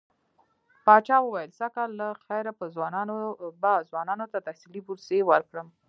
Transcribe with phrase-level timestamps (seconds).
[0.85, 2.65] پاچا وويل سږ کال له خيره به
[3.91, 5.67] ځوانانو ته تحصيلي بورسيې ورکړم.